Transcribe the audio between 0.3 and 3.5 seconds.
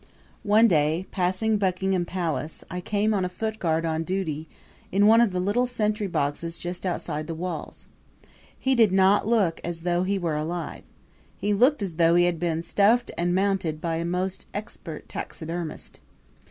One day, passing Buckingham Palace, I came on a